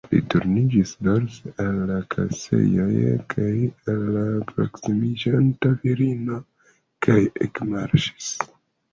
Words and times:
Li 0.11 0.19
turniĝis 0.33 0.91
dorse 1.07 1.49
al 1.63 1.75
la 1.89 1.97
kasejoj 2.13 2.95
kaj 3.33 3.51
al 3.93 3.99
la 4.15 4.23
proksimiĝanta 4.53 5.71
virino, 5.83 6.39
kaj 7.09 7.19
ekmarŝis. 7.49 8.31